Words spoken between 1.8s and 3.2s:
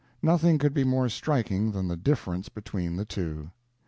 the difference between the